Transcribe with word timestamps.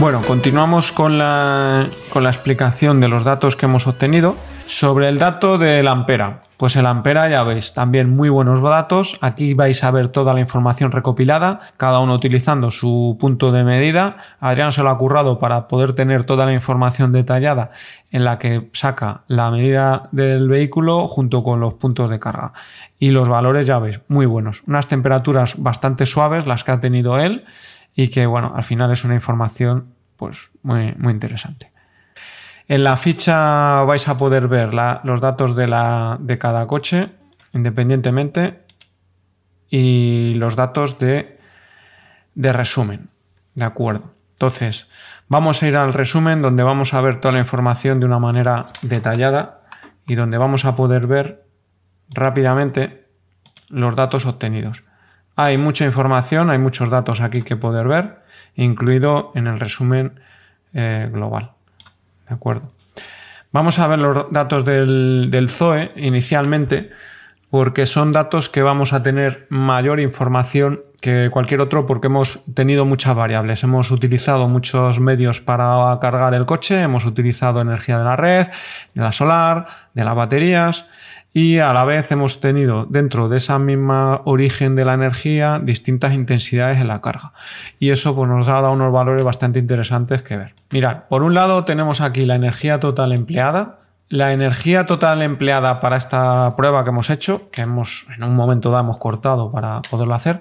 Bueno, 0.00 0.22
continuamos 0.26 0.92
con 0.92 1.18
la, 1.18 1.86
con 2.10 2.24
la 2.24 2.30
explicación 2.30 3.00
de 3.00 3.08
los 3.08 3.22
datos 3.22 3.54
que 3.54 3.66
hemos 3.66 3.86
obtenido. 3.86 4.34
Sobre 4.64 5.10
el 5.10 5.18
dato 5.18 5.58
del 5.58 5.88
ampera, 5.88 6.42
pues 6.56 6.74
el 6.76 6.86
ampera 6.86 7.28
ya 7.28 7.42
veis, 7.42 7.74
también 7.74 8.08
muy 8.08 8.30
buenos 8.30 8.62
datos. 8.62 9.18
Aquí 9.20 9.52
vais 9.52 9.84
a 9.84 9.90
ver 9.90 10.08
toda 10.08 10.32
la 10.32 10.40
información 10.40 10.90
recopilada, 10.90 11.60
cada 11.76 11.98
uno 11.98 12.14
utilizando 12.14 12.70
su 12.70 13.18
punto 13.20 13.52
de 13.52 13.62
medida. 13.62 14.16
Adrián 14.40 14.72
se 14.72 14.82
lo 14.82 14.88
ha 14.88 14.96
currado 14.96 15.38
para 15.38 15.68
poder 15.68 15.92
tener 15.92 16.24
toda 16.24 16.46
la 16.46 16.54
información 16.54 17.12
detallada 17.12 17.70
en 18.10 18.24
la 18.24 18.38
que 18.38 18.70
saca 18.72 19.24
la 19.26 19.50
medida 19.50 20.08
del 20.12 20.48
vehículo 20.48 21.08
junto 21.08 21.42
con 21.42 21.60
los 21.60 21.74
puntos 21.74 22.08
de 22.08 22.18
carga. 22.18 22.54
Y 22.98 23.10
los 23.10 23.28
valores 23.28 23.66
ya 23.66 23.78
veis, 23.78 24.00
muy 24.08 24.24
buenos. 24.24 24.62
Unas 24.66 24.88
temperaturas 24.88 25.60
bastante 25.62 26.06
suaves 26.06 26.46
las 26.46 26.64
que 26.64 26.70
ha 26.70 26.80
tenido 26.80 27.18
él 27.18 27.44
y 27.94 28.08
que 28.08 28.26
bueno, 28.26 28.52
al 28.54 28.64
final 28.64 28.90
es 28.92 29.04
una 29.04 29.14
información 29.14 29.94
pues 30.16 30.50
muy, 30.62 30.94
muy 30.98 31.12
interesante. 31.12 31.70
En 32.68 32.84
la 32.84 32.96
ficha 32.96 33.82
vais 33.82 34.06
a 34.06 34.16
poder 34.16 34.46
ver 34.46 34.72
los 35.02 35.20
datos 35.20 35.56
de, 35.56 35.66
la, 35.66 36.18
de 36.20 36.38
cada 36.38 36.66
coche 36.66 37.10
independientemente 37.52 38.60
y 39.68 40.34
los 40.36 40.56
datos 40.56 40.98
de, 40.98 41.38
de 42.34 42.52
resumen. 42.52 43.08
¿De 43.54 43.64
acuerdo? 43.64 44.14
Entonces, 44.32 44.88
vamos 45.28 45.62
a 45.62 45.68
ir 45.68 45.76
al 45.76 45.92
resumen 45.92 46.42
donde 46.42 46.62
vamos 46.62 46.94
a 46.94 47.00
ver 47.00 47.20
toda 47.20 47.32
la 47.32 47.40
información 47.40 48.00
de 48.00 48.06
una 48.06 48.18
manera 48.18 48.66
detallada 48.82 49.62
y 50.06 50.14
donde 50.14 50.38
vamos 50.38 50.64
a 50.64 50.76
poder 50.76 51.06
ver 51.06 51.44
rápidamente 52.08 53.06
los 53.68 53.94
datos 53.96 54.26
obtenidos. 54.26 54.82
Hay 55.36 55.58
mucha 55.58 55.84
información, 55.84 56.50
hay 56.50 56.58
muchos 56.58 56.90
datos 56.90 57.20
aquí 57.20 57.42
que 57.42 57.56
poder 57.56 57.88
ver, 57.88 58.18
incluido 58.56 59.32
en 59.34 59.46
el 59.46 59.58
resumen 59.58 60.20
eh, 60.74 61.08
global. 61.12 61.52
¿De 62.28 62.34
acuerdo? 62.34 62.70
Vamos 63.52 63.78
a 63.80 63.88
ver 63.88 63.98
los 63.98 64.30
datos 64.30 64.64
del, 64.64 65.46
ZOE 65.50 65.90
inicialmente, 65.96 66.90
porque 67.50 67.86
son 67.86 68.12
datos 68.12 68.48
que 68.48 68.62
vamos 68.62 68.92
a 68.92 69.02
tener 69.02 69.46
mayor 69.48 69.98
información 69.98 70.82
que 71.00 71.30
cualquier 71.32 71.60
otro 71.60 71.84
porque 71.86 72.06
hemos 72.06 72.44
tenido 72.54 72.84
muchas 72.84 73.16
variables. 73.16 73.64
Hemos 73.64 73.90
utilizado 73.90 74.46
muchos 74.46 75.00
medios 75.00 75.40
para 75.40 75.98
cargar 76.00 76.34
el 76.34 76.46
coche, 76.46 76.80
hemos 76.80 77.06
utilizado 77.06 77.60
energía 77.60 77.98
de 77.98 78.04
la 78.04 78.14
red, 78.14 78.46
de 78.94 79.02
la 79.02 79.10
solar, 79.10 79.66
de 79.94 80.04
las 80.04 80.14
baterías 80.14 80.86
y 81.32 81.58
a 81.58 81.72
la 81.72 81.84
vez 81.84 82.10
hemos 82.10 82.40
tenido 82.40 82.86
dentro 82.86 83.28
de 83.28 83.36
esa 83.36 83.58
misma 83.58 84.20
origen 84.24 84.74
de 84.74 84.84
la 84.84 84.94
energía 84.94 85.60
distintas 85.62 86.12
intensidades 86.12 86.78
en 86.78 86.88
la 86.88 87.00
carga. 87.00 87.32
Y 87.78 87.90
eso 87.90 88.16
pues, 88.16 88.28
nos 88.28 88.48
ha 88.48 88.54
dado 88.54 88.72
unos 88.72 88.92
valores 88.92 89.24
bastante 89.24 89.58
interesantes 89.58 90.22
que 90.22 90.36
ver. 90.36 90.54
Mirad, 90.70 91.04
por 91.08 91.22
un 91.22 91.34
lado 91.34 91.64
tenemos 91.64 92.00
aquí 92.00 92.26
la 92.26 92.34
energía 92.34 92.80
total 92.80 93.12
empleada. 93.12 93.78
La 94.08 94.32
energía 94.32 94.86
total 94.86 95.22
empleada 95.22 95.78
para 95.78 95.96
esta 95.96 96.56
prueba 96.56 96.82
que 96.82 96.90
hemos 96.90 97.10
hecho, 97.10 97.48
que 97.52 97.62
hemos 97.62 98.06
en 98.16 98.24
un 98.24 98.34
momento 98.34 98.70
dado 98.70 98.82
hemos 98.82 98.98
cortado 98.98 99.52
para 99.52 99.82
poderlo 99.82 100.14
hacer, 100.14 100.40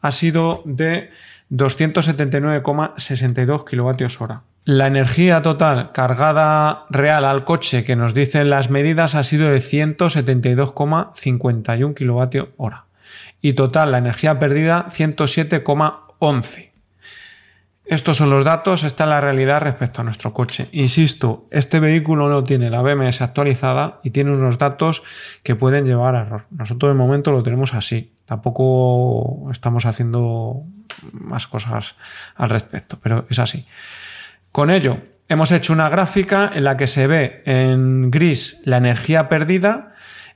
ha 0.00 0.10
sido 0.10 0.62
de 0.64 1.10
279,62 1.50 3.64
kilovatios 3.64 4.20
hora. 4.20 4.42
La 4.64 4.86
energía 4.86 5.42
total 5.42 5.90
cargada 5.92 6.86
real 6.88 7.26
al 7.26 7.44
coche 7.44 7.84
que 7.84 7.96
nos 7.96 8.14
dicen 8.14 8.48
las 8.48 8.70
medidas 8.70 9.14
ha 9.14 9.22
sido 9.22 9.50
de 9.50 9.58
172,51 9.58 11.94
kilovatios 11.94 12.48
hora. 12.56 12.86
Y 13.42 13.52
total, 13.52 13.92
la 13.92 13.98
energía 13.98 14.38
perdida 14.38 14.86
107,11. 14.88 16.70
Estos 17.84 18.16
son 18.16 18.30
los 18.30 18.44
datos, 18.44 18.82
esta 18.82 19.04
es 19.04 19.10
la 19.10 19.20
realidad 19.20 19.60
respecto 19.60 20.00
a 20.00 20.04
nuestro 20.04 20.32
coche. 20.32 20.68
Insisto, 20.72 21.46
este 21.50 21.80
vehículo 21.80 22.30
no 22.30 22.42
tiene 22.42 22.70
la 22.70 22.80
BMS 22.80 23.20
actualizada 23.20 24.00
y 24.02 24.08
tiene 24.10 24.32
unos 24.32 24.56
datos 24.56 25.02
que 25.42 25.54
pueden 25.54 25.84
llevar 25.84 26.16
a 26.16 26.22
error. 26.22 26.46
Nosotros 26.50 26.90
de 26.90 26.98
momento 26.98 27.30
lo 27.30 27.42
tenemos 27.42 27.74
así. 27.74 28.10
Tampoco 28.24 29.50
estamos 29.50 29.84
haciendo 29.84 30.62
más 31.12 31.46
cosas 31.46 31.96
al 32.36 32.50
respecto, 32.50 32.98
pero 33.02 33.26
es 33.28 33.38
así. 33.38 33.66
Con 34.52 34.70
ello, 34.70 34.98
hemos 35.28 35.50
hecho 35.50 35.72
una 35.72 35.88
gráfica 35.88 36.50
en 36.52 36.64
la 36.64 36.76
que 36.76 36.86
se 36.86 37.06
ve 37.06 37.42
en 37.46 38.10
gris 38.10 38.60
la 38.64 38.76
energía 38.76 39.28
perdida, 39.28 39.94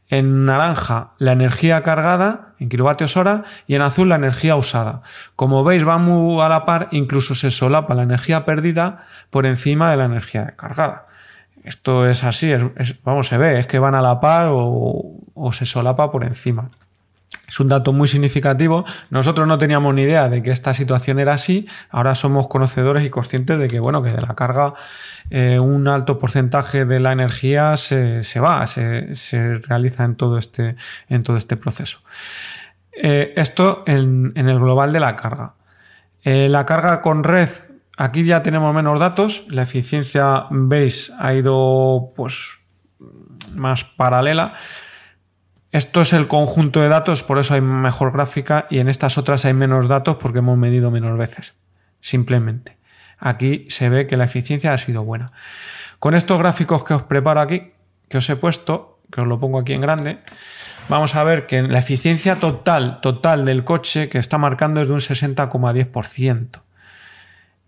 en 0.08 0.46
naranja 0.46 1.12
la 1.18 1.32
energía 1.32 1.82
cargada 1.82 2.48
en 2.58 2.68
kilovatios 2.68 3.16
hora 3.16 3.44
y 3.66 3.74
en 3.74 3.82
azul 3.82 4.08
la 4.08 4.16
energía 4.16 4.56
usada. 4.56 5.02
Como 5.36 5.64
veis 5.64 5.86
va 5.86 5.98
muy 5.98 6.42
a 6.42 6.48
la 6.48 6.64
par, 6.64 6.88
incluso 6.90 7.34
se 7.34 7.50
solapa 7.50 7.94
la 7.94 8.02
energía 8.02 8.44
perdida 8.44 9.06
por 9.30 9.46
encima 9.46 9.90
de 9.90 9.96
la 9.96 10.06
energía 10.06 10.54
cargada. 10.56 11.06
Esto 11.64 12.06
es 12.06 12.24
así, 12.24 12.52
vamos, 13.04 13.28
se 13.28 13.36
ve, 13.36 13.58
es 13.58 13.66
que 13.66 13.78
van 13.78 13.94
a 13.94 14.02
la 14.02 14.20
par 14.20 14.48
o 14.50 15.50
se 15.52 15.66
solapa 15.66 16.10
por 16.10 16.24
encima. 16.24 16.70
Es 17.48 17.60
un 17.60 17.68
dato 17.68 17.94
muy 17.94 18.06
significativo. 18.08 18.84
Nosotros 19.08 19.48
no 19.48 19.58
teníamos 19.58 19.94
ni 19.94 20.02
idea 20.02 20.28
de 20.28 20.42
que 20.42 20.50
esta 20.50 20.74
situación 20.74 21.18
era 21.18 21.32
así. 21.32 21.66
Ahora 21.88 22.14
somos 22.14 22.46
conocedores 22.46 23.06
y 23.06 23.10
conscientes 23.10 23.58
de 23.58 23.68
que, 23.68 23.80
bueno, 23.80 24.02
que 24.02 24.12
de 24.12 24.20
la 24.20 24.34
carga 24.34 24.74
eh, 25.30 25.58
un 25.58 25.88
alto 25.88 26.18
porcentaje 26.18 26.84
de 26.84 27.00
la 27.00 27.12
energía 27.12 27.78
se, 27.78 28.22
va, 28.38 28.66
se, 28.66 29.54
realiza 29.66 30.04
en 30.04 30.16
todo 30.16 30.36
este, 30.36 30.76
en 31.08 31.22
todo 31.22 31.38
este 31.38 31.56
proceso. 31.56 32.00
Eh, 32.92 33.32
esto 33.36 33.82
en, 33.86 34.32
el 34.34 34.58
global 34.58 34.92
de 34.92 35.00
la 35.00 35.16
carga. 35.16 35.54
Eh, 36.24 36.48
la 36.50 36.66
carga 36.66 37.00
con 37.00 37.24
red, 37.24 37.48
aquí 37.96 38.24
ya 38.24 38.42
tenemos 38.42 38.74
menos 38.74 39.00
datos. 39.00 39.46
La 39.48 39.62
eficiencia, 39.62 40.44
veis, 40.50 41.14
ha 41.18 41.32
ido 41.32 42.12
pues 42.14 42.58
más 43.54 43.84
paralela. 43.84 44.54
Esto 45.70 46.00
es 46.00 46.14
el 46.14 46.28
conjunto 46.28 46.80
de 46.80 46.88
datos, 46.88 47.22
por 47.22 47.38
eso 47.38 47.52
hay 47.52 47.60
mejor 47.60 48.12
gráfica 48.12 48.66
y 48.70 48.78
en 48.78 48.88
estas 48.88 49.18
otras 49.18 49.44
hay 49.44 49.52
menos 49.52 49.86
datos 49.86 50.16
porque 50.16 50.38
hemos 50.38 50.56
medido 50.56 50.90
menos 50.90 51.18
veces. 51.18 51.56
Simplemente. 52.00 52.78
Aquí 53.18 53.66
se 53.68 53.88
ve 53.90 54.06
que 54.06 54.16
la 54.16 54.24
eficiencia 54.24 54.72
ha 54.72 54.78
sido 54.78 55.04
buena. 55.04 55.32
Con 55.98 56.14
estos 56.14 56.38
gráficos 56.38 56.84
que 56.84 56.94
os 56.94 57.02
preparo 57.02 57.40
aquí, 57.40 57.72
que 58.08 58.18
os 58.18 58.30
he 58.30 58.36
puesto, 58.36 59.00
que 59.12 59.20
os 59.20 59.26
lo 59.26 59.40
pongo 59.40 59.58
aquí 59.58 59.74
en 59.74 59.82
grande, 59.82 60.20
vamos 60.88 61.14
a 61.16 61.24
ver 61.24 61.46
que 61.46 61.60
la 61.62 61.80
eficiencia 61.80 62.36
total, 62.36 63.00
total 63.02 63.44
del 63.44 63.64
coche 63.64 64.08
que 64.08 64.18
está 64.18 64.38
marcando 64.38 64.80
es 64.80 64.88
de 64.88 64.94
un 64.94 65.00
60,10%. 65.00 66.62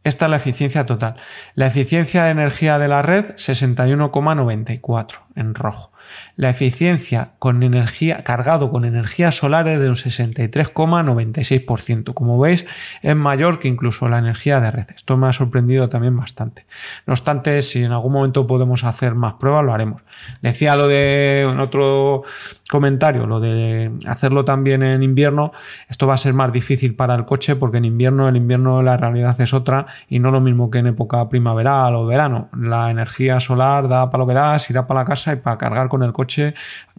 Esta 0.03 0.25
es 0.25 0.31
la 0.31 0.37
eficiencia 0.39 0.87
total. 0.87 1.17
La 1.55 1.67
eficiencia 1.67 2.25
de 2.25 2.31
energía 2.31 2.79
de 2.79 2.89
la 2.89 3.03
red, 3.03 3.35
61,94 3.35 5.19
en 5.37 5.55
rojo. 5.55 5.93
La 6.41 6.49
eficiencia 6.49 7.33
con 7.39 7.63
energía 7.63 8.25
cargado 8.25 8.71
con 8.71 8.87
energía 8.87 9.31
solar 9.31 9.69
es 9.69 9.79
de 9.79 9.91
un 9.91 9.97
63,96%. 9.97 12.15
Como 12.15 12.39
veis, 12.39 12.65
es 13.03 13.15
mayor 13.15 13.59
que 13.59 13.69
incluso 13.69 14.09
la 14.09 14.21
energía 14.21 14.59
de 14.59 14.71
red. 14.71 14.87
Esto 14.97 15.19
me 15.19 15.27
ha 15.27 15.35
sorprendido 15.35 15.91
también 15.91 16.17
bastante. 16.17 16.65
No 17.05 17.13
obstante, 17.13 17.61
si 17.61 17.85
en 17.85 17.93
algún 17.93 18.15
momento 18.15 18.47
podemos 18.47 18.85
hacer 18.85 19.15
más 19.15 19.35
pruebas, 19.35 19.67
lo 19.67 19.75
haremos. 19.75 20.01
Decía 20.41 20.77
lo 20.77 20.89
de 20.89 21.43
en 21.43 21.61
otro 21.61 22.23
comentario, 22.71 23.27
lo 23.27 23.39
de 23.39 23.93
hacerlo 24.07 24.43
también 24.43 24.83
en 24.83 25.03
invierno. 25.03 25.53
Esto 25.91 26.07
va 26.07 26.15
a 26.15 26.17
ser 26.17 26.33
más 26.33 26.51
difícil 26.53 26.95
para 26.95 27.15
el 27.17 27.27
coche 27.27 27.55
porque 27.55 27.77
en 27.77 27.85
invierno, 27.85 28.31
el 28.31 28.37
invierno 28.37 28.83
la 28.83 28.97
realidad 28.97 29.39
es 29.43 29.53
otra 29.53 29.85
y 30.09 30.21
no 30.21 30.31
lo 30.31 30.41
mismo 30.41 30.71
que 30.71 30.79
en 30.79 30.87
época 30.87 31.29
primaveral 31.29 31.97
o 31.97 32.07
verano. 32.07 32.49
La 32.57 32.91
energía 32.91 33.41
solar 33.41 33.89
da 33.89 34.11
para 34.11 34.23
lo 34.23 34.27
que 34.27 34.33
da, 34.33 34.59
si 34.59 34.73
da 34.73 34.87
para 34.87 35.01
la 35.01 35.05
casa 35.05 35.35
y 35.35 35.37
para 35.37 35.59
cargar 35.59 35.91
con 35.91 36.03
el 36.03 36.15
coche, 36.15 36.30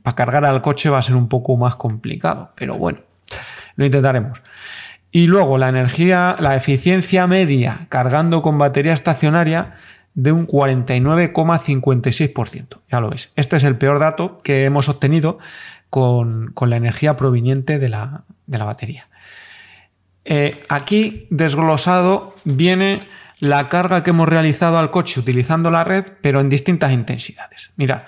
para 0.04 0.16
cargar 0.16 0.46
al 0.46 0.62
coche 0.62 0.90
va 0.90 1.00
a 1.00 1.02
ser 1.02 1.16
un 1.16 1.28
poco 1.28 1.58
más 1.58 1.76
complicado, 1.76 2.52
pero 2.56 2.76
bueno, 2.76 3.00
lo 3.76 3.86
intentaremos. 3.86 4.40
Y 5.12 5.28
luego 5.28 5.58
la 5.58 5.68
energía, 5.70 6.36
la 6.40 6.56
eficiencia 6.56 7.28
media 7.28 7.88
cargando 7.90 8.42
con 8.42 8.58
batería 8.58 8.94
estacionaria 8.94 9.74
de 10.14 10.32
un 10.32 10.48
49,56%. 10.48 12.80
Ya 12.90 13.02
lo 13.02 13.10
ves. 13.10 13.34
Este 13.36 13.58
es 13.58 13.66
el 13.66 13.78
peor 13.78 14.00
dato 14.00 14.42
que 14.42 14.66
hemos 14.66 14.90
obtenido 14.90 15.38
con, 15.90 16.54
la 16.60 16.78
energía 16.78 17.18
proveniente 17.18 17.78
de 17.80 17.90
la, 17.90 18.24
batería. 18.48 19.08
Eh, 20.24 20.64
aquí 20.70 21.26
desglosado 21.30 22.36
viene 22.46 23.02
la 23.40 23.68
carga 23.70 24.04
que 24.04 24.12
hemos 24.12 24.30
realizado 24.30 24.78
al 24.78 24.92
coche 24.92 25.20
utilizando 25.20 25.72
la 25.72 25.84
red, 25.84 26.06
pero 26.22 26.40
en 26.40 26.50
distintas 26.50 26.92
intensidades. 26.92 27.74
Mirad, 27.76 28.04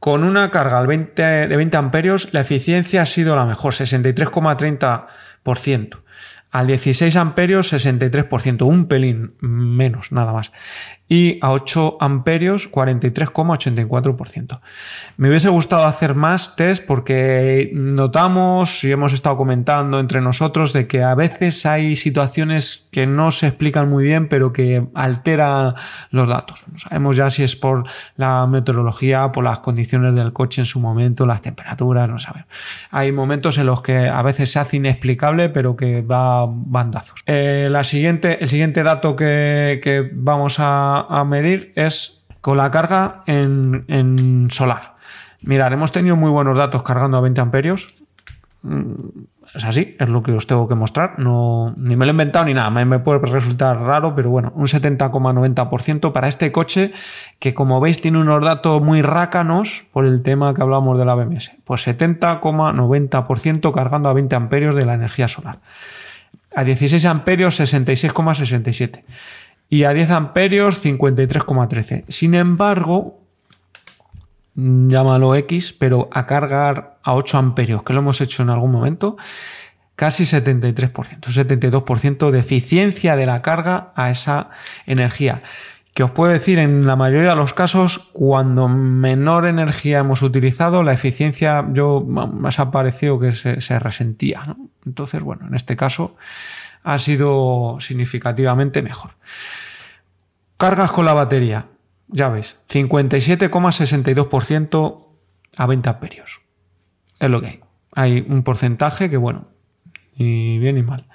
con 0.00 0.24
una 0.24 0.50
carga 0.50 0.82
de 0.82 1.56
20 1.56 1.76
amperios, 1.76 2.32
la 2.32 2.40
eficiencia 2.40 3.02
ha 3.02 3.06
sido 3.06 3.36
la 3.36 3.44
mejor, 3.44 3.74
63,30%. 3.74 5.98
Al 6.50 6.66
16 6.66 7.14
amperios, 7.16 7.70
63%, 7.72 8.62
un 8.62 8.86
pelín 8.86 9.34
menos, 9.40 10.10
nada 10.10 10.32
más. 10.32 10.50
Y 11.12 11.38
a 11.42 11.50
8 11.50 11.96
amperios 11.98 12.70
43,84%. 12.70 14.60
Me 15.16 15.28
hubiese 15.28 15.48
gustado 15.48 15.84
hacer 15.84 16.14
más 16.14 16.54
test 16.54 16.86
porque 16.86 17.68
notamos 17.74 18.84
y 18.84 18.92
hemos 18.92 19.12
estado 19.12 19.36
comentando 19.36 19.98
entre 19.98 20.20
nosotros 20.20 20.72
de 20.72 20.86
que 20.86 21.02
a 21.02 21.16
veces 21.16 21.66
hay 21.66 21.96
situaciones 21.96 22.88
que 22.92 23.08
no 23.08 23.32
se 23.32 23.48
explican 23.48 23.90
muy 23.90 24.04
bien 24.04 24.28
pero 24.28 24.52
que 24.52 24.86
alteran 24.94 25.74
los 26.12 26.28
datos. 26.28 26.62
No 26.72 26.78
sabemos 26.78 27.16
ya 27.16 27.28
si 27.28 27.42
es 27.42 27.56
por 27.56 27.88
la 28.14 28.46
meteorología, 28.46 29.32
por 29.32 29.42
las 29.42 29.58
condiciones 29.58 30.14
del 30.14 30.32
coche 30.32 30.60
en 30.60 30.66
su 30.66 30.78
momento, 30.78 31.26
las 31.26 31.42
temperaturas, 31.42 32.08
no 32.08 32.20
sabemos. 32.20 32.46
Hay 32.92 33.10
momentos 33.10 33.58
en 33.58 33.66
los 33.66 33.82
que 33.82 34.08
a 34.08 34.22
veces 34.22 34.52
se 34.52 34.60
hace 34.60 34.76
inexplicable 34.76 35.48
pero 35.48 35.74
que 35.74 36.02
va 36.02 36.46
bandazos. 36.46 37.20
Eh, 37.26 37.66
la 37.68 37.82
siguiente, 37.82 38.40
el 38.40 38.48
siguiente 38.48 38.84
dato 38.84 39.16
que, 39.16 39.80
que 39.82 40.08
vamos 40.14 40.58
a 40.60 40.99
a, 41.08 41.24
medir 41.24 41.72
es 41.76 42.24
con 42.40 42.56
la 42.56 42.70
carga 42.70 43.22
en, 43.26 44.48
solar. 44.50 44.94
Mirar, 45.42 45.72
hemos 45.72 45.92
tenido 45.92 46.16
muy 46.16 46.30
buenos 46.30 46.56
datos 46.56 46.82
cargando 46.82 47.16
a 47.16 47.20
20 47.20 47.40
amperios. 47.40 47.94
Mm, 48.62 48.92
es 49.54 49.64
así, 49.64 49.96
es 49.98 50.08
lo 50.08 50.22
que 50.22 50.32
os 50.32 50.46
tengo 50.46 50.68
que 50.68 50.74
mostrar. 50.74 51.18
No, 51.18 51.74
ni 51.76 51.96
me 51.96 52.04
lo 52.04 52.10
he 52.10 52.12
inventado 52.12 52.44
ni 52.44 52.54
nada. 52.54 52.70
Me, 52.70 52.98
puede 53.00 53.18
resultar 53.18 53.80
raro, 53.80 54.14
pero 54.14 54.30
bueno, 54.30 54.52
un 54.54 54.66
70,90% 54.66 56.12
para 56.12 56.28
este 56.28 56.52
coche 56.52 56.92
que, 57.38 57.52
como 57.52 57.80
veis, 57.80 58.00
tiene 58.00 58.18
unos 58.18 58.44
datos 58.44 58.80
muy 58.80 59.02
rácanos 59.02 59.86
por 59.92 60.06
el 60.06 60.22
tema 60.22 60.54
que 60.54 60.62
hablamos 60.62 60.98
de 60.98 61.04
la 61.04 61.14
BMS. 61.14 61.52
Pues 61.64 61.86
70,90% 61.86 63.72
cargando 63.72 64.08
a 64.08 64.12
20 64.12 64.36
amperios 64.36 64.74
de 64.74 64.86
la 64.86 64.94
energía 64.94 65.26
solar. 65.26 65.58
A 66.54 66.62
16 66.62 67.04
amperios, 67.06 67.60
66,67 67.60 69.02
y 69.70 69.84
a 69.84 69.94
10 69.94 70.10
amperios 70.10 70.84
53,13. 70.84 72.04
Sin 72.08 72.34
embargo, 72.34 73.20
llámalo 74.56 75.36
X, 75.36 75.72
pero 75.72 76.08
a 76.12 76.26
cargar 76.26 76.98
a 77.02 77.14
8 77.14 77.38
amperios, 77.38 77.84
que 77.84 77.92
lo 77.92 78.00
hemos 78.00 78.20
hecho 78.20 78.42
en 78.42 78.50
algún 78.50 78.72
momento, 78.72 79.16
casi 79.94 80.24
73%, 80.24 81.20
72% 81.20 82.30
de 82.30 82.38
eficiencia 82.40 83.16
de 83.16 83.26
la 83.26 83.42
carga 83.42 83.92
a 83.94 84.10
esa 84.10 84.50
energía. 84.86 85.42
Que 85.94 86.02
os 86.02 86.10
puedo 86.10 86.32
decir, 86.32 86.58
en 86.58 86.86
la 86.86 86.96
mayoría 86.96 87.30
de 87.30 87.36
los 87.36 87.54
casos, 87.54 88.10
cuando 88.12 88.68
menor 88.68 89.46
energía 89.46 89.98
hemos 89.98 90.22
utilizado, 90.22 90.82
la 90.82 90.92
eficiencia 90.92 91.64
yo 91.72 92.00
más 92.00 92.58
ha 92.58 92.70
parecido 92.70 93.20
que 93.20 93.32
se, 93.32 93.78
resentía. 93.78 94.42
Entonces, 94.86 95.20
bueno, 95.20 95.46
en 95.46 95.54
este 95.54 95.76
caso 95.76 96.16
ha 96.82 96.98
sido 96.98 97.76
significativamente 97.80 98.82
mejor. 98.82 99.12
Cargas 100.56 100.90
con 100.90 101.04
la 101.04 101.14
batería, 101.14 101.68
ya 102.08 102.28
ves, 102.28 102.58
57,62% 102.68 105.06
a 105.56 105.66
20 105.66 105.88
amperios. 105.88 106.40
Es 107.18 107.30
lo 107.30 107.40
que 107.40 107.46
hay. 107.46 107.60
Hay 107.94 108.26
un 108.28 108.42
porcentaje 108.42 109.08
que, 109.10 109.16
bueno, 109.16 109.48
y 110.14 110.58
bien 110.58 110.78
y 110.78 110.82
mal. 110.82 111.06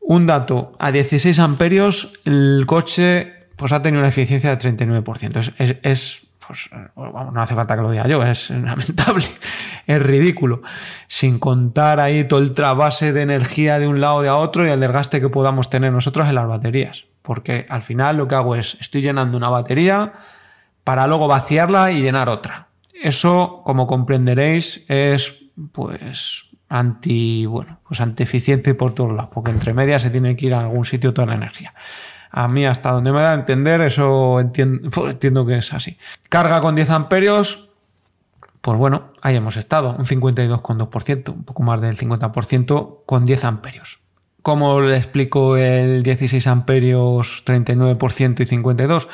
Un 0.00 0.26
dato, 0.26 0.74
a 0.78 0.92
16 0.92 1.38
amperios 1.38 2.20
el 2.24 2.64
coche 2.66 3.32
pues, 3.56 3.72
ha 3.72 3.82
tenido 3.82 4.00
una 4.00 4.08
eficiencia 4.08 4.54
de 4.54 4.76
39%. 4.76 5.54
Es, 5.82 6.26
pues, 6.46 6.70
no 6.96 7.40
hace 7.40 7.54
falta 7.54 7.76
que 7.76 7.82
lo 7.82 7.90
diga 7.90 8.06
yo, 8.06 8.22
es 8.22 8.50
lamentable, 8.50 9.26
es 9.86 10.02
ridículo. 10.02 10.62
Sin 11.06 11.38
contar 11.38 12.00
ahí 12.00 12.24
todo 12.24 12.40
el 12.40 12.54
trabase 12.54 13.12
de 13.12 13.22
energía 13.22 13.78
de 13.78 13.86
un 13.86 14.00
lado 14.00 14.24
y 14.24 14.28
a 14.28 14.36
otro 14.36 14.66
y 14.66 14.70
el 14.70 14.80
desgaste 14.80 15.20
que 15.20 15.28
podamos 15.28 15.70
tener 15.70 15.92
nosotros 15.92 16.28
en 16.28 16.34
las 16.34 16.48
baterías 16.48 17.06
porque 17.24 17.64
al 17.70 17.82
final 17.82 18.18
lo 18.18 18.28
que 18.28 18.34
hago 18.34 18.54
es, 18.54 18.76
estoy 18.80 19.00
llenando 19.00 19.38
una 19.38 19.48
batería 19.48 20.12
para 20.84 21.06
luego 21.06 21.26
vaciarla 21.26 21.90
y 21.90 22.02
llenar 22.02 22.28
otra. 22.28 22.68
Eso, 23.02 23.62
como 23.64 23.86
comprenderéis, 23.86 24.84
es 24.88 25.42
pues 25.72 26.50
anti, 26.68 27.46
bueno, 27.46 27.80
pues 27.88 28.00
eficiente 28.18 28.74
por 28.74 28.94
todos 28.94 29.14
lados, 29.14 29.30
porque 29.32 29.52
entre 29.52 29.72
medias 29.72 30.02
se 30.02 30.10
tiene 30.10 30.36
que 30.36 30.46
ir 30.46 30.54
a 30.54 30.60
algún 30.60 30.84
sitio 30.84 31.14
toda 31.14 31.28
la 31.28 31.36
energía. 31.36 31.72
A 32.30 32.46
mí, 32.46 32.66
hasta 32.66 32.92
donde 32.92 33.10
me 33.10 33.22
da 33.22 33.32
a 33.32 33.36
entender, 33.36 33.80
eso 33.80 34.38
entiendo, 34.38 34.90
entiendo 35.08 35.46
que 35.46 35.56
es 35.56 35.72
así. 35.72 35.96
Carga 36.28 36.60
con 36.60 36.74
10 36.74 36.90
amperios, 36.90 37.70
pues 38.64 38.78
bueno, 38.78 39.12
ahí 39.20 39.36
hemos 39.36 39.58
estado, 39.58 39.90
un 39.90 40.06
52,2%, 40.06 41.34
un 41.34 41.44
poco 41.44 41.62
más 41.62 41.82
del 41.82 41.98
50% 41.98 43.00
con 43.04 43.26
10 43.26 43.44
amperios. 43.44 43.98
¿Cómo 44.40 44.80
le 44.80 44.96
explico 44.96 45.58
el 45.58 46.02
16 46.02 46.46
amperios 46.46 47.44
39% 47.44 48.40
y 48.40 48.46
52? 48.46 49.08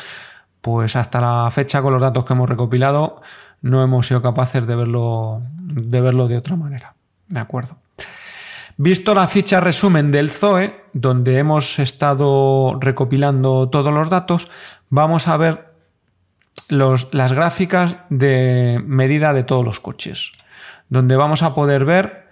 Pues 0.61 0.95
hasta 0.95 1.21
la 1.21 1.51
fecha 1.51 1.83
con 1.83 1.93
los 1.93 2.01
datos 2.01 2.25
que 2.25 2.33
hemos 2.33 2.49
recopilado 2.49 3.23
no 3.61 3.83
hemos 3.83 4.07
sido 4.07 4.23
capaces 4.23 4.65
de 4.65 4.77
verlo 4.77 5.43
de, 5.57 6.01
verlo 6.01 6.29
de 6.29 6.37
otra 6.37 6.55
manera. 6.55 6.95
¿De 7.27 7.41
acuerdo? 7.41 7.77
Visto 8.77 9.15
la 9.15 9.27
ficha 9.27 9.59
resumen 9.59 10.13
del 10.13 10.31
ZOE, 10.31 10.85
donde 10.93 11.39
hemos 11.39 11.81
estado 11.81 12.79
recopilando 12.79 13.69
todos 13.69 13.93
los 13.93 14.11
datos, 14.11 14.49
vamos 14.91 15.27
a 15.27 15.37
ver 15.37 15.70
las 16.71 17.33
gráficas 17.33 17.97
de 18.09 18.81
medida 18.85 19.33
de 19.33 19.45
todos 19.45 19.65
los 19.65 19.81
coches, 19.81 20.33
donde 20.89 21.17
vamos 21.17 21.43
a 21.43 21.55
poder 21.55 21.85
ver 21.85 22.31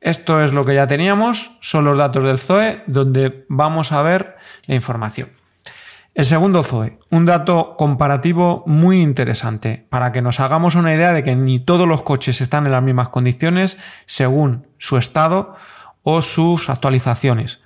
esto 0.00 0.42
es 0.42 0.54
lo 0.54 0.64
que 0.64 0.74
ya 0.74 0.86
teníamos, 0.86 1.58
son 1.60 1.84
los 1.84 1.96
datos 1.96 2.24
del 2.24 2.38
ZOE, 2.38 2.82
donde 2.86 3.44
vamos 3.48 3.92
a 3.92 4.00
ver 4.00 4.36
la 4.66 4.74
información. 4.74 5.28
El 6.14 6.24
segundo 6.24 6.62
ZOE, 6.62 6.98
un 7.10 7.26
dato 7.26 7.76
comparativo 7.76 8.64
muy 8.66 9.02
interesante 9.02 9.86
para 9.90 10.10
que 10.10 10.22
nos 10.22 10.40
hagamos 10.40 10.74
una 10.74 10.94
idea 10.94 11.12
de 11.12 11.22
que 11.22 11.36
ni 11.36 11.60
todos 11.60 11.86
los 11.86 12.02
coches 12.02 12.40
están 12.40 12.64
en 12.64 12.72
las 12.72 12.82
mismas 12.82 13.10
condiciones 13.10 13.78
según 14.06 14.66
su 14.78 14.96
estado 14.96 15.54
o 16.02 16.22
sus 16.22 16.70
actualizaciones. 16.70 17.60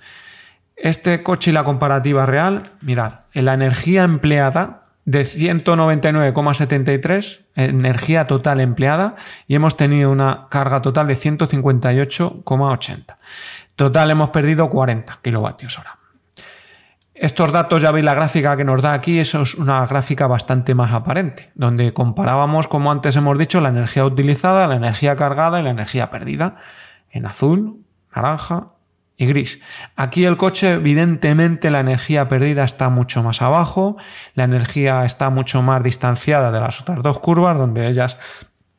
Este 0.75 1.23
coche 1.23 1.51
y 1.51 1.53
la 1.53 1.63
comparativa 1.63 2.25
real, 2.25 2.63
mirad, 2.81 3.21
en 3.33 3.45
la 3.45 3.53
energía 3.53 4.03
empleada 4.03 4.83
de 5.05 5.21
199,73 5.21 7.45
energía 7.55 8.27
total 8.27 8.59
empleada 8.59 9.15
y 9.47 9.55
hemos 9.55 9.77
tenido 9.77 10.11
una 10.11 10.47
carga 10.49 10.81
total 10.81 11.07
de 11.07 11.15
158,80. 11.15 13.15
Total 13.75 14.11
hemos 14.11 14.31
perdido 14.31 14.69
40 14.69 15.19
kilovatios 15.21 15.79
hora. 15.79 15.99
Estos 17.13 17.53
datos 17.53 17.81
ya 17.81 17.91
veis 17.91 18.03
la 18.03 18.13
gráfica 18.13 18.57
que 18.57 18.65
nos 18.65 18.81
da 18.81 18.91
aquí, 18.93 19.19
eso 19.19 19.43
es 19.43 19.55
una 19.55 19.85
gráfica 19.85 20.27
bastante 20.27 20.75
más 20.75 20.91
aparente, 20.91 21.49
donde 21.55 21.93
comparábamos, 21.93 22.67
como 22.67 22.91
antes 22.91 23.15
hemos 23.15 23.37
dicho, 23.37 23.61
la 23.61 23.69
energía 23.69 24.03
utilizada, 24.03 24.67
la 24.67 24.75
energía 24.75 25.15
cargada 25.15 25.61
y 25.61 25.63
la 25.63 25.69
energía 25.69 26.09
perdida, 26.09 26.57
en 27.09 27.25
azul, 27.25 27.77
naranja 28.13 28.74
y 29.17 29.25
gris. 29.27 29.61
Aquí 29.95 30.25
el 30.25 30.37
coche, 30.37 30.73
evidentemente, 30.73 31.71
la 31.71 31.79
energía 31.79 32.27
perdida 32.27 32.63
está 32.63 32.89
mucho 32.89 33.23
más 33.23 33.41
abajo, 33.41 33.97
la 34.33 34.43
energía 34.43 35.05
está 35.05 35.29
mucho 35.29 35.61
más 35.61 35.83
distanciada 35.83 36.51
de 36.51 36.59
las 36.59 36.81
otras 36.81 37.01
dos 37.01 37.19
curvas, 37.19 37.57
donde 37.57 37.87
ellas, 37.87 38.19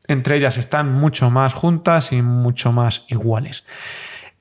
entre 0.09 0.37
ellas, 0.37 0.59
están 0.59 0.93
mucho 0.93 1.31
más 1.31 1.55
juntas 1.55 2.13
y 2.13 2.23
mucho 2.23 2.73
más 2.73 3.05
iguales. 3.09 3.65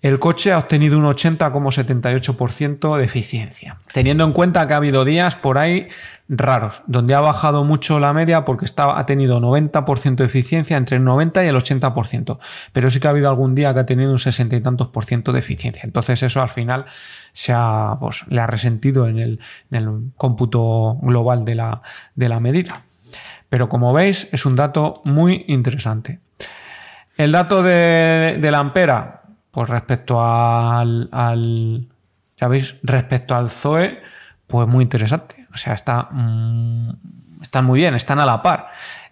El 0.06 0.20
coche 0.20 0.52
ha 0.52 0.60
obtenido 0.60 1.00
un 1.00 1.06
80,78% 1.06 2.96
de 2.96 3.04
eficiencia. 3.04 3.80
Teniendo 3.92 4.24
en 4.24 4.34
cuenta 4.34 4.68
que 4.68 4.76
ha 4.76 4.78
habido 4.78 5.04
días 5.04 5.34
por 5.34 5.58
ahí 5.58 5.88
raros, 6.30 6.84
donde 6.86 7.16
ha 7.16 7.22
bajado 7.22 7.64
mucho 7.64 8.00
la 8.00 8.14
media 8.14 8.46
porque 8.46 8.68
ha 8.78 9.06
tenido 9.08 9.42
90% 9.42 10.18
de 10.18 10.26
eficiencia, 10.26 10.78
entre 10.78 10.98
el 10.98 11.04
90 11.04 11.44
y 11.44 11.48
el 11.48 11.56
80%. 11.56 12.38
Pero 12.72 12.92
sí 12.92 13.00
que 13.00 13.08
ha 13.08 13.10
habido 13.10 13.30
algún 13.30 13.56
día 13.56 13.74
que 13.74 13.80
ha 13.80 13.88
tenido 13.88 14.12
un 14.12 14.20
60 14.20 14.56
y 14.56 14.62
tantos 14.62 14.90
por 14.90 15.06
ciento 15.06 15.34
de 15.34 15.40
eficiencia. 15.40 15.82
Entonces 15.86 16.22
eso 16.22 16.40
al 16.40 16.50
final 16.50 16.86
se 17.34 17.52
ha, 17.56 17.98
pues, 18.00 18.28
le 18.28 18.42
ha 18.42 18.46
resentido 18.46 19.08
en 19.08 19.18
el, 19.18 19.40
cómputo 20.18 21.00
global 21.02 21.46
de 21.46 21.56
la, 21.56 21.82
de 22.14 22.30
la 22.30 22.40
medida. 22.40 22.84
Pero 23.50 23.70
como 23.70 23.92
veis 23.92 24.30
es 24.32 24.46
un 24.46 24.56
dato 24.56 25.02
muy 25.04 25.46
interesante. 25.48 26.20
El 27.18 27.32
dato 27.32 27.64
de, 27.64 28.38
de 28.40 28.52
la 28.52 28.60
ampera, 28.60 29.24
pues 29.56 29.70
respecto 29.70 30.22
al, 30.22 31.08
al 31.14 31.88
ya 32.36 32.50
veis, 32.50 32.76
respecto 32.84 33.36
al 33.36 33.50
Zoe, 33.50 34.02
pues 34.48 34.68
muy 34.68 34.84
interesante. 34.84 35.48
O 35.54 35.56
sea, 35.56 35.74
está, 35.74 36.10
mm, 36.12 36.90
están 37.42 37.64
muy 37.64 37.80
bien, 37.80 37.96
están 37.96 38.20
a 38.20 38.26
la 38.26 38.42
par. 38.42 38.68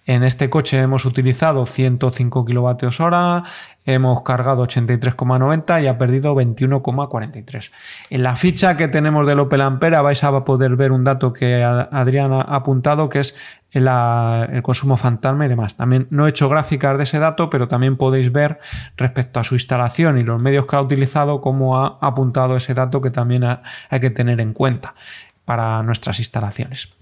En 0.05 0.23
este 0.23 0.49
coche 0.49 0.81
hemos 0.81 1.05
utilizado 1.05 1.65
105 1.65 2.43
kilovatios 2.43 2.99
hora, 2.99 3.43
hemos 3.85 4.21
cargado 4.23 4.63
83,90 4.67 5.81
y 5.81 5.87
ha 5.87 5.97
perdido 5.97 6.35
21,43. 6.35 7.71
En 8.09 8.23
la 8.23 8.35
ficha 8.35 8.75
que 8.75 8.89
tenemos 8.89 9.25
del 9.25 9.39
Opel 9.39 9.61
Ampera 9.61 10.01
vais 10.01 10.21
a 10.25 10.43
poder 10.43 10.75
ver 10.75 10.91
un 10.91 11.05
dato 11.05 11.31
que 11.31 11.63
Adrián 11.63 12.33
ha 12.33 12.41
apuntado, 12.41 13.07
que 13.07 13.21
es 13.21 13.37
el, 13.71 13.87
consumo 14.61 14.97
fantasma 14.97 15.45
y 15.45 15.49
demás. 15.49 15.77
También 15.77 16.07
no 16.09 16.27
he 16.27 16.31
hecho 16.31 16.49
gráficas 16.49 16.97
de 16.97 17.03
ese 17.03 17.19
dato, 17.19 17.49
pero 17.49 17.69
también 17.69 17.95
podéis 17.95 18.29
ver 18.29 18.59
respecto 18.97 19.39
a 19.39 19.45
su 19.45 19.55
instalación 19.55 20.17
y 20.17 20.23
los 20.23 20.41
medios 20.41 20.65
que 20.65 20.75
ha 20.75 20.81
utilizado 20.81 21.39
cómo 21.39 21.79
ha 21.79 21.97
apuntado 22.01 22.57
ese 22.57 22.73
dato 22.73 23.01
que 23.01 23.09
también 23.09 23.43
hay 23.45 23.99
que 24.01 24.09
tener 24.09 24.41
en 24.41 24.53
cuenta. 24.53 24.95
para 25.45 25.83
nuestras 25.83 26.19
instalaciones. 26.19 26.93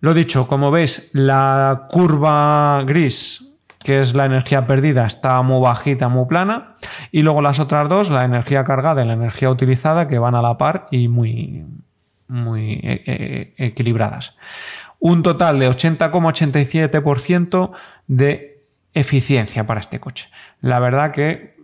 Lo 0.00 0.14
dicho, 0.14 0.46
como 0.46 0.70
veis, 0.70 1.10
la 1.12 1.86
curva 1.90 2.82
gris 2.84 3.50
que 3.82 4.00
es 4.00 4.14
la 4.14 4.26
energía 4.26 4.66
perdida, 4.66 5.06
está 5.06 5.40
muy 5.42 5.62
bajita, 5.62 6.08
muy 6.08 6.26
plana. 6.26 6.76
Y 7.10 7.22
luego 7.22 7.40
las 7.40 7.58
otras 7.60 7.88
dos, 7.88 8.10
la 8.10 8.24
energía 8.24 8.62
cargada 8.64 9.02
y 9.02 9.06
la 9.06 9.14
energía 9.14 9.48
utilizada, 9.50 10.06
que 10.06 10.18
van 10.18 10.34
a 10.34 10.42
la 10.42 10.58
par 10.58 10.86
y 10.90 11.08
muy, 11.08 11.64
muy 12.28 12.74
eh, 12.82 13.02
eh, 13.06 13.54
equilibradas. 13.56 14.36
Un 14.98 15.22
total 15.22 15.58
de 15.58 15.70
80,87% 15.70 17.70
de 18.06 18.62
eficiencia 18.92 19.66
para 19.66 19.80
este 19.80 19.98
coche. 19.98 20.28
La 20.60 20.78
verdad 20.78 21.12
que 21.12 21.56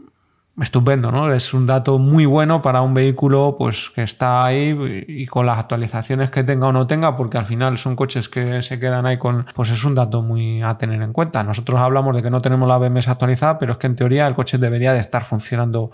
estupendo, 0.60 1.12
¿no? 1.12 1.32
Es 1.32 1.52
un 1.52 1.66
dato 1.66 1.98
muy 1.98 2.24
bueno 2.24 2.62
para 2.62 2.80
un 2.80 2.94
vehículo 2.94 3.56
pues, 3.58 3.90
que 3.94 4.02
está 4.02 4.44
ahí 4.44 5.04
y 5.06 5.26
con 5.26 5.44
las 5.44 5.58
actualizaciones 5.58 6.30
que 6.30 6.44
tenga 6.44 6.68
o 6.68 6.72
no 6.72 6.86
tenga, 6.86 7.16
porque 7.16 7.36
al 7.36 7.44
final 7.44 7.76
son 7.76 7.94
coches 7.94 8.28
que 8.28 8.62
se 8.62 8.80
quedan 8.80 9.04
ahí 9.04 9.18
con, 9.18 9.46
pues 9.54 9.70
es 9.70 9.84
un 9.84 9.94
dato 9.94 10.22
muy 10.22 10.62
a 10.62 10.76
tener 10.76 11.02
en 11.02 11.12
cuenta. 11.12 11.42
Nosotros 11.42 11.78
hablamos 11.78 12.16
de 12.16 12.22
que 12.22 12.30
no 12.30 12.40
tenemos 12.40 12.66
la 12.66 12.78
BMS 12.78 13.08
actualizada, 13.08 13.58
pero 13.58 13.72
es 13.72 13.78
que 13.78 13.86
en 13.86 13.96
teoría 13.96 14.26
el 14.26 14.34
coche 14.34 14.56
debería 14.56 14.92
de 14.94 15.00
estar 15.00 15.24
funcionando 15.24 15.90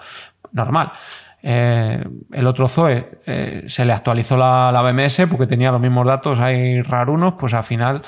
normal. 0.53 0.93
Eh, 1.43 2.05
el 2.31 2.47
otro 2.47 2.69
Zoe 2.69 3.19
eh, 3.27 3.65
se 3.67 3.85
le 3.85 3.93
actualizó 3.93 4.37
la, 4.37 4.71
la 4.71 4.81
BMS 4.83 5.23
porque 5.29 5.49
tenía 5.49 5.73
los 5.73 5.81
mismos 5.81 6.07
datos 6.07 6.39
ahí 6.39 6.81
rarunos, 6.83 7.35
pues 7.35 7.53
al 7.53 7.65
final 7.65 8.03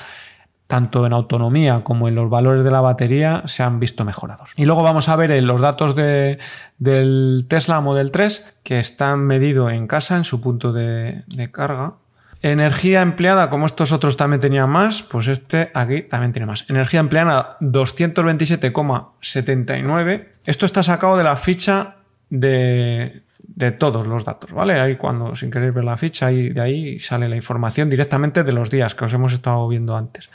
tanto 0.67 1.05
en 1.05 1.13
autonomía 1.13 1.83
como 1.83 2.07
en 2.07 2.15
los 2.15 2.27
valores 2.29 2.63
de 2.63 2.71
la 2.71 2.81
batería 2.81 3.43
se 3.45 3.61
han 3.63 3.79
visto 3.79 4.03
mejorados. 4.03 4.51
Y 4.55 4.65
luego 4.65 4.81
vamos 4.83 5.09
a 5.09 5.15
ver 5.15 5.31
en 5.31 5.47
los 5.47 5.61
datos 5.61 5.95
de, 5.95 6.39
del 6.79 7.45
Tesla 7.47 7.79
Model 7.81 8.11
3 8.11 8.57
que 8.63 8.79
están 8.79 9.19
medidos 9.19 9.71
en 9.71 9.85
casa 9.87 10.15
en 10.15 10.23
su 10.23 10.41
punto 10.41 10.73
de, 10.73 11.23
carga. 11.51 11.93
Energía 12.41 13.01
empleada, 13.01 13.49
como 13.49 13.65
estos 13.65 13.91
otros 13.91 14.15
también 14.17 14.39
tenían 14.39 14.69
más, 14.69 15.01
pues 15.03 15.27
este 15.27 15.71
aquí 15.73 16.03
también 16.03 16.31
tiene 16.33 16.45
más. 16.45 16.69
Energía 16.69 16.99
empleada 16.99 17.57
227,79. 17.61 20.27
Esto 20.45 20.65
está 20.65 20.83
sacado 20.83 21.17
de 21.17 21.23
la 21.23 21.37
ficha 21.37 21.95
de, 22.29 23.23
de 23.55 23.71
todos 23.71 24.05
los 24.05 24.25
datos, 24.25 24.51
¿vale? 24.51 24.79
Ahí 24.79 24.97
cuando 24.97 25.35
sin 25.35 25.49
querer 25.49 25.71
ver 25.71 25.85
la 25.85 25.97
ficha, 25.97 26.31
y 26.31 26.49
de 26.49 26.61
ahí 26.61 26.99
sale 26.99 27.29
la 27.29 27.37
información 27.37 27.89
directamente 27.89 28.43
de 28.43 28.51
los 28.51 28.69
días 28.69 28.95
que 28.95 29.05
os 29.05 29.13
hemos 29.13 29.33
estado 29.33 29.67
viendo 29.67 29.95
antes. 29.95 30.29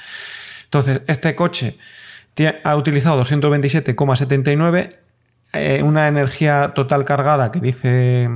Entonces, 0.65 1.03
este 1.07 1.35
coche 1.35 1.77
ha 2.65 2.77
utilizado 2.77 3.23
227,79, 3.23 4.97
eh, 5.53 5.83
una 5.83 6.07
energía 6.07 6.73
total 6.75 7.05
cargada 7.05 7.51
que 7.51 7.59
dice 7.61 8.31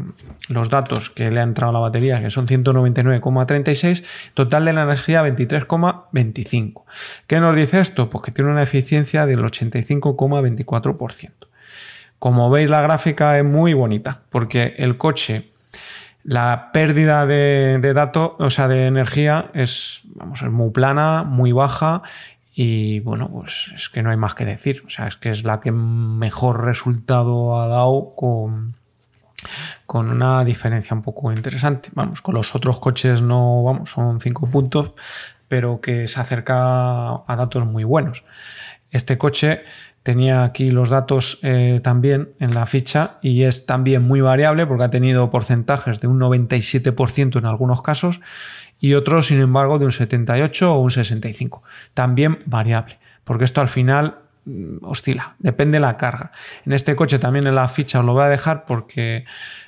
los 0.48 0.68
datos 0.68 1.10
que 1.10 1.30
le 1.30 1.38
ha 1.40 1.44
entrado 1.44 1.70
a 1.70 1.72
la 1.74 1.78
batería, 1.78 2.20
que 2.20 2.28
son 2.28 2.48
199,36, 2.48 4.04
total 4.34 4.64
de 4.64 4.72
la 4.72 4.82
energía 4.82 5.22
23,25. 5.22 6.82
¿Qué 7.26 7.40
nos 7.40 7.54
dice 7.56 7.80
esto? 7.80 8.10
Pues 8.10 8.24
que 8.24 8.32
tiene 8.32 8.50
una 8.50 8.64
eficiencia 8.64 9.26
del 9.26 9.40
85,24%. 9.44 11.30
Como 12.24 12.48
veis, 12.48 12.70
la 12.70 12.80
gráfica 12.80 13.38
es 13.38 13.44
muy 13.44 13.74
bonita 13.74 14.22
porque 14.30 14.76
el 14.78 14.96
coche, 14.96 15.50
la 16.22 16.70
pérdida 16.72 17.26
de, 17.26 17.92
datos, 17.94 18.32
o 18.38 18.48
sea, 18.48 18.66
de 18.66 18.86
energía 18.86 19.50
es, 19.52 20.00
vamos, 20.14 20.40
es 20.40 20.50
muy 20.50 20.70
plana, 20.70 21.22
muy 21.22 21.52
baja 21.52 22.00
y 22.54 23.00
bueno, 23.00 23.28
pues 23.28 23.72
es 23.74 23.90
que 23.90 24.02
no 24.02 24.08
hay 24.08 24.16
más 24.16 24.34
que 24.34 24.46
decir. 24.46 24.84
O 24.86 24.88
sea, 24.88 25.06
es 25.06 25.16
que 25.16 25.28
es 25.28 25.44
la 25.44 25.60
que 25.60 25.70
mejor 25.70 26.64
resultado 26.64 27.60
ha 27.60 27.68
dado 27.68 28.14
con, 28.16 28.72
con 29.84 30.08
una 30.08 30.44
diferencia 30.44 30.96
un 30.96 31.02
poco 31.02 31.30
interesante. 31.30 31.90
Vamos, 31.92 32.22
con 32.22 32.36
los 32.36 32.54
otros 32.54 32.78
coches 32.78 33.20
no, 33.20 33.62
vamos, 33.64 33.90
son 33.90 34.18
cinco 34.22 34.46
puntos, 34.46 34.92
pero 35.46 35.82
que 35.82 36.08
se 36.08 36.18
acerca 36.20 37.16
a 37.16 37.36
datos 37.36 37.66
muy 37.66 37.84
buenos. 37.84 38.24
Este 38.94 39.18
coche 39.18 39.64
tenía 40.04 40.44
aquí 40.44 40.70
los 40.70 40.88
datos 40.88 41.40
eh, 41.42 41.80
también 41.82 42.30
en 42.38 42.54
la 42.54 42.64
ficha 42.64 43.18
y 43.22 43.42
es 43.42 43.66
también 43.66 44.02
muy 44.02 44.20
variable 44.20 44.66
porque 44.66 44.84
ha 44.84 44.90
tenido 44.90 45.30
porcentajes 45.30 46.00
de 46.00 46.06
un 46.06 46.20
97% 46.20 47.36
en 47.36 47.44
algunos 47.44 47.82
casos 47.82 48.20
y 48.78 48.94
otros, 48.94 49.26
sin 49.26 49.40
embargo, 49.40 49.80
de 49.80 49.86
un 49.86 49.90
78 49.90 50.72
o 50.72 50.78
un 50.78 50.92
65. 50.92 51.64
También 51.92 52.38
variable, 52.46 53.00
porque 53.24 53.44
esto 53.44 53.60
al 53.60 53.66
final 53.66 54.18
oscila, 54.82 55.36
depende 55.38 55.76
de 55.76 55.80
la 55.80 55.96
carga. 55.96 56.32
En 56.66 56.72
este 56.72 56.94
coche 56.96 57.18
también 57.18 57.46
en 57.46 57.54
la 57.54 57.68
ficha 57.68 58.00
os 58.00 58.04
lo 58.04 58.12
voy 58.12 58.24
a 58.24 58.28
dejar 58.28 58.64
porque 58.64 59.24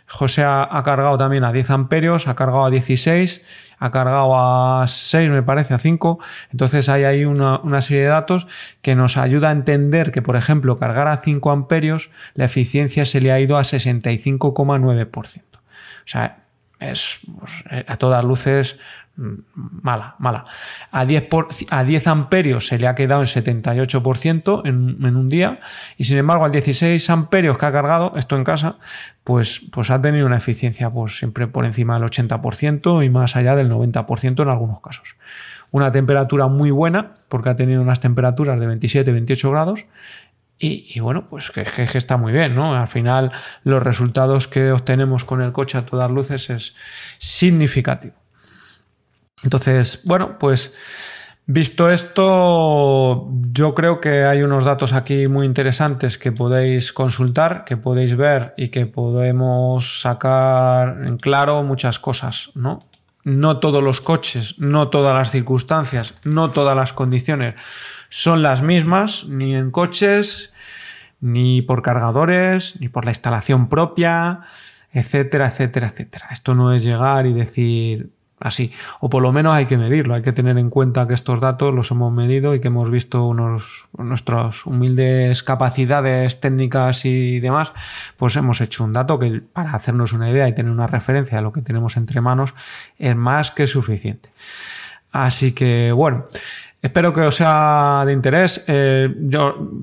José 0.07 0.45
ha, 0.45 0.83
cargado 0.85 1.17
también 1.19 1.45
a 1.45 1.53
10 1.53 1.71
amperios, 1.71 2.29
ha 2.29 2.35
cargado 2.35 2.65
a 2.65 2.71
16 2.71 3.45
ha 3.79 3.91
cargado 3.91 4.33
a 4.35 4.87
6, 4.89 5.31
me 5.31 5.43
parece, 5.43 5.75
a 5.75 5.79
5. 5.79 6.19
Entonces 6.51 6.89
hay 6.89 7.05
ahí 7.05 7.25
una, 7.27 7.83
serie 7.83 8.05
de 8.05 8.09
datos 8.09 8.47
que 8.81 8.95
nos 8.95 9.19
ayuda 9.19 9.51
a 9.51 9.53
entender 9.53 10.13
que, 10.13 10.23
por 10.23 10.37
ejemplo, 10.37 10.79
cargar 10.79 11.09
a 11.09 11.19
5 11.19 11.51
amperios, 11.51 12.11
la 12.35 12.47
eficiencia 12.47 13.05
se 13.05 13.21
le 13.21 13.33
ha 13.33 13.41
ido 13.41 13.59
a 13.59 13.63
65,9%. 13.63 15.43
O 15.59 15.59
sea, 16.07 16.39
es 16.81 17.19
pues, 17.39 17.65
a 17.87 17.97
todas 17.97 18.25
luces 18.25 18.79
Mm, 18.79 19.06
mala, 19.17 20.15
mala. 20.19 20.45
A 20.91 21.05
10, 21.05 21.29
por, 21.29 21.49
a 21.71 21.85
10 21.85 22.07
amperios 22.07 22.67
se 22.67 22.79
le 22.79 22.87
ha 22.87 22.95
quedado 22.95 23.23
en 23.23 23.27
78% 23.27 24.63
en, 24.65 25.05
en, 25.05 25.17
un 25.17 25.29
día 25.29 25.61
y 25.97 26.05
sin 26.05 26.19
embargo 26.19 26.45
al 26.45 26.51
16 26.51 27.09
amperios 27.11 27.59
que 27.59 27.67
ha 27.67 27.73
cargado, 27.73 28.13
esto 28.17 28.37
en 28.37 28.45
casa, 28.45 28.77
pues, 29.25 29.63
pues 29.73 29.91
ha 29.91 30.01
tenido 30.01 30.27
una 30.27 30.37
eficiencia 30.37 30.91
pues, 30.91 31.19
siempre 31.19 31.47
por 31.47 31.65
encima 31.65 31.99
del 31.99 32.09
80% 32.09 33.05
y 33.05 33.11
más 33.11 33.37
allá 33.37 33.57
del 33.57 33.71
90% 33.71 34.43
en 34.43 34.49
algunos 34.49 34.81
casos. 34.81 35.17
Una 35.71 35.91
temperatura 35.91 36.47
muy 36.47 36.71
buena 36.71 37.13
porque 37.29 37.49
ha 37.49 37.57
tenido 37.57 37.83
unas 37.83 38.01
temperaturas 38.01 38.61
de 38.61 38.69
27-28 38.69 39.51
grados 39.51 39.85
y, 40.59 40.99
bueno, 41.01 41.29
pues 41.29 41.51
que, 41.51 41.67
está 41.99 42.17
muy 42.17 42.33
bien, 42.33 42.55
¿no? 42.55 42.75
Al 42.75 42.89
final 42.89 43.31
los 43.63 43.83
resultados 43.83 44.49
que 44.49 44.73
obtenemos 44.73 45.25
con 45.25 45.43
el 45.43 45.53
coche 45.53 45.77
a 45.77 45.85
todas 45.85 46.11
luces 46.11 46.49
es 46.49 46.77
significativo. 47.19 48.15
Entonces, 49.47 50.03
bueno, 50.05 50.39
pues 50.41 50.75
visto 51.47 51.89
esto, 51.89 53.29
yo 53.53 53.77
creo 53.77 54.01
que 54.01 54.25
hay 54.25 54.43
unos 54.43 54.65
datos 54.65 54.93
aquí 54.93 55.29
muy 55.29 55.47
interesantes 55.47 56.19
que 56.19 56.33
podéis 56.33 56.93
consultar, 56.93 57.65
que 57.65 57.77
podéis 57.77 58.17
ver 58.17 58.55
y 58.57 58.71
que 58.71 58.87
podemos 58.87 60.01
sacar 60.01 61.05
en 61.07 61.17
claro 61.17 61.63
muchas 61.63 62.01
cosas, 62.01 62.51
¿no? 62.57 62.81
No 63.23 63.61
todos 63.61 63.85
los 63.85 64.01
coches, 64.01 64.59
no 64.59 64.89
todas 64.89 65.15
las 65.15 65.31
circunstancias, 65.31 66.15
no 66.25 66.51
todas 66.51 66.77
las 66.77 66.93
condiciones 66.93 67.55
son 68.09 68.43
las 68.43 68.63
mismas, 68.63 69.29
ni 69.29 69.55
en 69.55 69.71
coches, 69.71 70.53
ni 71.21 71.63
por 71.63 71.83
cargadores, 71.83 72.81
ni 72.81 72.89
por 72.89 73.05
la 73.05 73.13
instalación 73.13 73.69
propia, 73.69 74.41
etcétera, 74.91 75.47
etcétera, 75.47 75.87
etcétera. 75.87 76.27
Esto 76.33 76.57
no 76.57 76.73
es 76.73 76.83
llegar 76.83 77.27
y 77.27 77.33
decir, 77.33 78.16
así. 78.39 78.73
O 79.01 79.09
por 79.09 79.23
lo 79.23 79.33
menos 79.33 79.55
hay 79.55 79.67
que 79.67 79.77
medirlo, 79.77 80.15
hay 80.15 80.23
que 80.23 80.33
tener 80.33 80.59
en 80.59 80.71
cuenta 80.71 81.07
que 81.09 81.15
estos 81.15 81.41
datos 81.41 81.75
los 81.75 81.91
hemos 81.91 82.13
medido 82.13 82.55
y 82.55 82.61
que 82.61 82.69
hemos 82.69 82.91
visto 82.91 83.25
unos, 83.25 83.87
nuestras 83.97 84.67
humildes 84.67 85.43
capacidades 85.43 86.41
técnicas 86.41 87.05
y 87.05 87.41
demás, 87.41 87.73
pues 88.17 88.37
hemos 88.37 88.61
hecho 88.61 88.85
un 88.85 88.93
dato 88.93 89.19
que 89.19 89.41
para 89.53 89.73
hacernos 89.73 90.13
una 90.13 90.31
idea 90.31 90.49
y 90.49 90.55
tener 90.55 90.73
una 90.73 90.87
referencia 90.87 91.39
a 91.39 91.43
lo 91.43 91.53
que 91.53 91.63
tenemos 91.63 91.97
entre 91.97 92.21
manos 92.21 92.55
es 92.99 93.17
más 93.17 93.51
que 93.51 93.67
suficiente. 93.67 94.29
Así 95.13 95.53
que 95.53 95.93
bueno, 95.93 96.27
Espero 96.83 97.13
que 97.13 97.23
os 97.23 97.35
sea 97.35 98.05
de 98.07 98.13
interés. 98.13 98.65
Eh, 98.69 99.09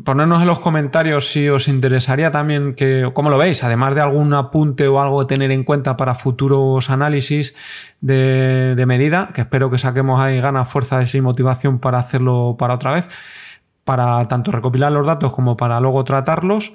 ponernos 0.05 0.41
en 0.41 0.47
los 0.47 0.59
comentarios 0.59 1.29
si 1.29 1.49
os 1.49 1.67
interesaría 1.67 2.31
también 2.31 2.75
que, 2.75 3.09
cómo 3.13 3.29
lo 3.29 3.37
veis, 3.37 3.63
además 3.63 3.95
de 3.95 4.01
algún 4.01 4.33
apunte 4.33 4.87
o 4.87 5.01
algo 5.01 5.21
a 5.21 5.27
tener 5.27 5.51
en 5.51 5.63
cuenta 5.63 5.97
para 5.97 6.15
futuros 6.15 6.89
análisis 6.89 7.55
de, 7.99 8.81
medida, 8.87 9.31
que 9.33 9.41
espero 9.41 9.69
que 9.69 9.79
saquemos 9.79 10.21
ahí 10.21 10.39
ganas, 10.39 10.69
fuerzas 10.69 11.13
y 11.15 11.21
motivación 11.21 11.79
para 11.79 11.99
hacerlo 11.99 12.55
para 12.57 12.75
otra 12.75 12.93
vez, 12.93 13.07
para 13.83 14.25
tanto 14.27 14.51
recopilar 14.51 14.91
los 14.91 15.05
datos 15.05 15.33
como 15.33 15.57
para 15.57 15.79
luego 15.79 16.03
tratarlos. 16.03 16.73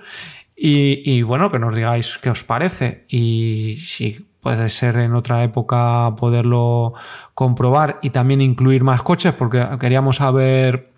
Y 0.61 1.23
bueno, 1.23 1.53
que 1.53 1.61
nos 1.61 1.73
digáis 1.73 2.19
qué 2.19 2.31
os 2.31 2.43
parece 2.43 3.05
y 3.09 3.77
si 3.79 4.27
puede 4.40 4.68
ser 4.68 4.97
en 4.99 5.14
otra 5.14 5.42
época 5.42 6.14
poderlo 6.16 6.95
comprobar 7.35 7.99
y 8.02 8.11
también 8.11 8.40
incluir 8.40 8.85
más 8.85 9.02
coches 9.02 9.35
porque 9.35 9.66
queríamos 9.80 10.21
haber 10.21 10.92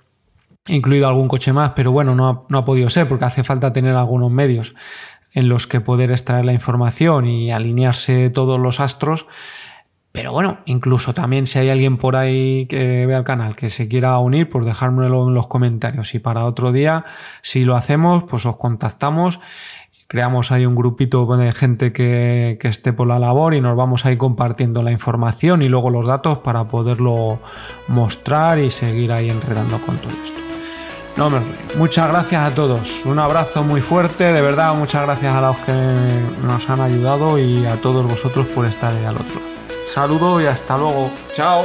incluido 0.66 1.08
algún 1.08 1.28
coche 1.28 1.52
más, 1.52 1.72
pero 1.74 1.92
bueno, 1.92 2.14
no 2.14 2.46
ha, 2.50 2.64
podido 2.64 2.90
ser 2.90 3.08
porque 3.08 3.24
hace 3.24 3.44
falta 3.44 3.72
tener 3.72 3.96
algunos 3.96 4.30
medios 4.30 4.74
en 5.32 5.48
los 5.48 5.66
que 5.66 5.80
poder 5.80 6.10
extraer 6.10 6.44
la 6.44 6.52
información 6.52 7.26
y 7.26 7.50
alinearse 7.50 8.30
todos 8.30 8.58
los 8.58 8.80
astros. 8.80 9.26
Pero 10.12 10.32
bueno, 10.32 10.58
incluso 10.64 11.14
también 11.14 11.46
si 11.46 11.60
hay 11.60 11.70
alguien 11.70 11.96
por 11.96 12.16
ahí 12.16 12.66
que 12.66 13.06
vea 13.06 13.18
el 13.18 13.24
canal 13.24 13.54
que 13.54 13.70
se 13.70 13.86
quiera 13.86 14.18
unir, 14.18 14.48
pues 14.48 14.66
dejármelo 14.66 15.28
en 15.28 15.34
los 15.34 15.46
comentarios. 15.46 16.14
Y 16.16 16.18
para 16.18 16.46
otro 16.46 16.72
día, 16.72 17.04
si 17.42 17.64
lo 17.64 17.76
hacemos, 17.76 18.24
pues 18.24 18.44
os 18.44 18.56
contactamos 18.56 19.38
creamos 20.10 20.50
ahí 20.50 20.66
un 20.66 20.74
grupito 20.74 21.24
de 21.36 21.52
gente 21.52 21.92
que, 21.92 22.58
que, 22.60 22.66
esté 22.66 22.92
por 22.92 23.06
la 23.06 23.20
labor 23.20 23.54
y 23.54 23.60
nos 23.60 23.76
vamos 23.76 24.04
ahí 24.06 24.16
compartiendo 24.16 24.82
la 24.82 24.90
información 24.90 25.62
y 25.62 25.68
luego 25.68 25.88
los 25.88 26.04
datos 26.04 26.38
para 26.38 26.64
poderlo 26.64 27.38
mostrar 27.86 28.58
y 28.58 28.70
seguir 28.70 29.12
ahí 29.12 29.30
enredando 29.30 29.78
con 29.78 29.98
todo 29.98 30.10
esto. 30.24 30.40
No, 31.16 31.30
muchas 31.78 32.08
gracias 32.08 32.42
a 32.42 32.52
todos. 32.56 33.02
Un 33.04 33.20
abrazo 33.20 33.62
muy 33.62 33.82
fuerte, 33.82 34.32
de 34.32 34.40
verdad, 34.40 34.74
muchas 34.74 35.04
gracias 35.04 35.32
a 35.32 35.40
los 35.42 35.56
que 35.58 35.72
nos 36.44 36.68
han 36.68 36.80
ayudado 36.80 37.38
y 37.38 37.64
a 37.66 37.76
todos 37.76 38.04
vosotros 38.04 38.48
por 38.48 38.66
estar 38.66 38.92
ahí 38.92 39.04
al 39.04 39.14
otro. 39.14 39.40
Saludo 39.86 40.40
y 40.40 40.46
hasta 40.46 40.76
luego. 40.76 41.08
Chao. 41.34 41.64